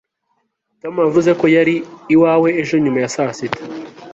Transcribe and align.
tom 0.81 0.93
yavuze 1.05 1.31
ko 1.39 1.45
yari 1.55 1.75
iwawe 2.13 2.49
ejo 2.61 2.75
nyuma 2.83 2.97
ya 3.03 3.09
saa 3.15 3.33
sita 3.37 3.61